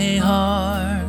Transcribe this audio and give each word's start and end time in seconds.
My 0.00 0.16
heart. 0.16 1.06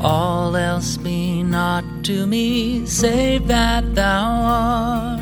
All 0.00 0.56
else 0.56 0.96
be 0.96 1.42
not 1.42 1.84
to 2.04 2.26
me, 2.26 2.86
save 2.86 3.46
that 3.48 3.94
thou 3.94 4.24
art. 4.24 5.20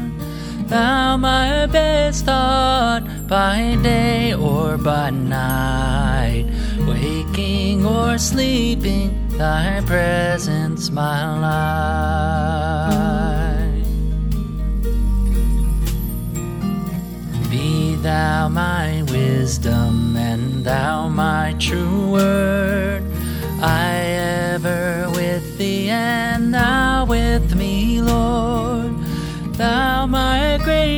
Thou 0.69 1.17
my 1.17 1.67
best 1.67 2.25
thought 2.25 3.03
by 3.27 3.77
day 3.83 4.35
or 4.35 4.79
by 4.79 5.11
night, 5.11 6.47
waking 6.87 7.85
or 7.85 8.17
sleeping, 8.17 9.11
thy 9.37 9.83
presence 9.85 10.91
my 10.91 11.21
life. 11.47 12.00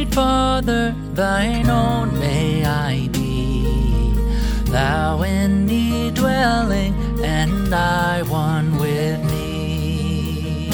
Great 0.03 0.14
Father, 0.14 0.95
thine 1.14 1.69
own 1.69 2.19
may 2.19 2.64
I 2.64 3.08
be. 3.08 3.62
Thou 4.64 5.22
in 5.22 5.67
me 5.67 6.11
dwelling, 6.11 6.94
and 7.22 7.72
I 7.75 8.22
one 8.22 8.78
with 8.78 9.22
thee. 9.31 10.70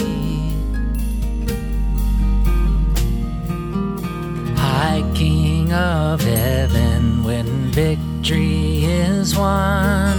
High 4.56 5.04
King 5.14 5.72
of 5.72 6.22
heaven, 6.22 7.24
when 7.24 7.70
victory 7.72 8.84
is 8.84 9.36
won, 9.36 10.16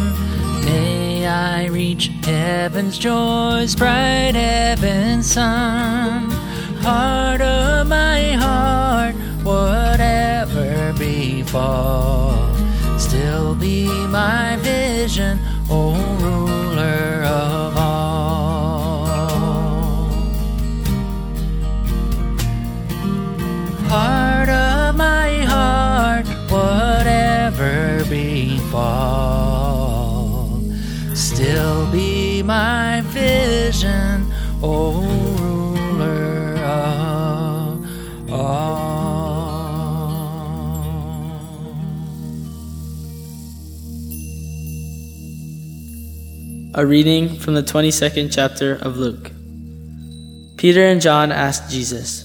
may 0.66 1.26
I 1.26 1.66
reach 1.66 2.12
heaven's 2.24 2.98
joys, 3.00 3.76
bright 3.76 4.36
heaven's 4.36 5.32
sun. 5.32 6.30
Heart 6.82 7.42
of 7.42 7.88
my 7.88 8.09
still 13.50 13.60
be 13.60 13.88
my 14.08 14.58
vision, 14.62 15.40
O 15.72 15.94
ruler 16.22 17.24
of 17.24 17.78
all. 17.78 19.08
Heart 23.90 24.50
of 24.50 24.96
my 24.96 25.44
heart, 25.46 26.28
whatever 26.52 28.06
befall, 28.08 28.92
still 31.16 31.92
be 31.92 32.44
my 32.44 33.02
vision, 33.08 34.32
O 34.62 35.39
A 46.80 46.86
reading 46.86 47.38
from 47.38 47.56
the 47.56 47.62
22nd 47.62 48.34
chapter 48.34 48.76
of 48.76 48.96
Luke. 48.96 49.32
Peter 50.56 50.86
and 50.86 51.02
John 51.02 51.30
asked 51.30 51.70
Jesus, 51.70 52.24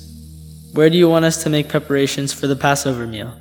Where 0.72 0.88
do 0.88 0.96
you 0.96 1.08
want 1.08 1.24
us 1.24 1.42
to 1.42 1.50
make 1.50 1.68
preparations 1.68 2.32
for 2.32 2.46
the 2.46 2.54
Passover 2.54 3.04
meal? 3.04 3.36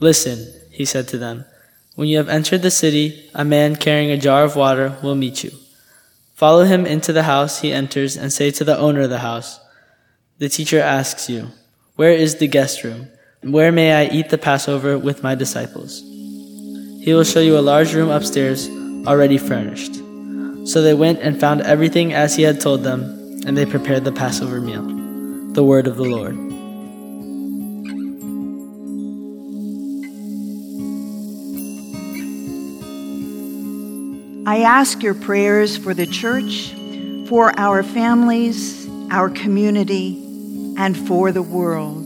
Listen, 0.00 0.50
he 0.70 0.86
said 0.86 1.06
to 1.08 1.18
them, 1.18 1.44
When 1.96 2.08
you 2.08 2.16
have 2.16 2.30
entered 2.30 2.62
the 2.62 2.70
city, 2.70 3.28
a 3.34 3.44
man 3.44 3.76
carrying 3.76 4.10
a 4.10 4.16
jar 4.16 4.42
of 4.42 4.56
water 4.56 4.96
will 5.02 5.16
meet 5.16 5.44
you. 5.44 5.50
Follow 6.32 6.64
him 6.64 6.86
into 6.86 7.12
the 7.12 7.24
house 7.24 7.60
he 7.60 7.70
enters 7.70 8.16
and 8.16 8.32
say 8.32 8.50
to 8.52 8.64
the 8.64 8.78
owner 8.78 9.02
of 9.02 9.10
the 9.10 9.18
house, 9.18 9.60
The 10.38 10.48
teacher 10.48 10.80
asks 10.80 11.28
you, 11.28 11.48
Where 11.96 12.12
is 12.12 12.36
the 12.36 12.48
guest 12.48 12.84
room? 12.84 13.08
Where 13.42 13.70
may 13.70 13.92
I 13.92 14.10
eat 14.10 14.30
the 14.30 14.38
Passover 14.38 14.98
with 14.98 15.22
my 15.22 15.34
disciples? 15.34 16.00
He 16.00 17.12
will 17.12 17.22
show 17.22 17.40
you 17.40 17.58
a 17.58 17.60
large 17.60 17.92
room 17.92 18.08
upstairs, 18.08 18.70
already 19.06 19.36
furnished. 19.36 20.05
So 20.66 20.82
they 20.82 20.94
went 20.94 21.20
and 21.20 21.38
found 21.38 21.60
everything 21.60 22.12
as 22.12 22.34
he 22.34 22.42
had 22.42 22.60
told 22.60 22.82
them, 22.82 23.02
and 23.46 23.56
they 23.56 23.64
prepared 23.64 24.04
the 24.04 24.10
Passover 24.10 24.60
meal. 24.60 24.82
The 25.52 25.62
word 25.62 25.86
of 25.86 25.96
the 25.96 26.02
Lord. 26.02 26.36
I 34.48 34.62
ask 34.62 35.02
your 35.04 35.14
prayers 35.14 35.76
for 35.76 35.94
the 35.94 36.06
church, 36.06 36.74
for 37.28 37.56
our 37.58 37.84
families, 37.84 38.88
our 39.10 39.30
community, 39.30 40.16
and 40.76 40.96
for 40.96 41.30
the 41.30 41.42
world. 41.42 42.05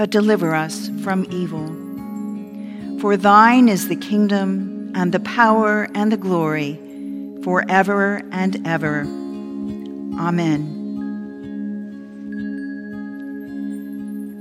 but 0.00 0.08
deliver 0.08 0.54
us 0.54 0.88
from 1.04 1.26
evil. 1.30 1.66
For 3.02 3.18
thine 3.18 3.68
is 3.68 3.88
the 3.88 3.96
kingdom, 3.96 4.90
and 4.94 5.12
the 5.12 5.20
power, 5.20 5.88
and 5.94 6.10
the 6.10 6.16
glory, 6.16 6.80
forever 7.42 8.22
and 8.32 8.66
ever. 8.66 9.02
Amen. 10.18 10.64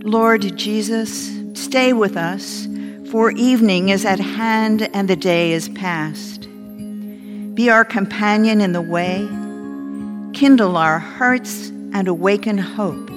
Lord 0.05 0.55
Jesus, 0.55 1.29
stay 1.55 1.91
with 1.91 2.15
us, 2.15 2.65
for 3.11 3.31
evening 3.31 3.89
is 3.89 4.05
at 4.05 4.21
hand 4.21 4.89
and 4.93 5.09
the 5.09 5.17
day 5.17 5.51
is 5.51 5.67
past. 5.67 6.47
Be 7.53 7.69
our 7.69 7.83
companion 7.83 8.61
in 8.61 8.71
the 8.71 8.81
way, 8.81 9.27
kindle 10.31 10.77
our 10.77 10.99
hearts, 10.99 11.67
and 11.91 12.07
awaken 12.07 12.57
hope 12.57 13.08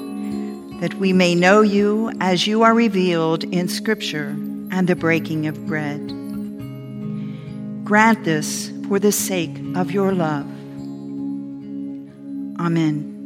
that 0.82 0.94
we 0.94 1.12
may 1.12 1.32
know 1.32 1.61
you 1.61 2.11
as 2.20 2.44
you 2.44 2.64
are 2.64 2.75
revealed 2.75 3.44
in 3.44 3.69
Scripture 3.69 4.31
and 4.73 4.88
the 4.88 4.96
breaking 4.96 5.46
of 5.46 5.64
bread. 5.64 6.08
Grant 7.84 8.25
this 8.25 8.73
for 8.88 8.99
the 8.99 9.12
sake 9.12 9.56
of 9.76 9.93
your 9.93 10.11
love. 10.12 10.44
Amen. 12.58 13.22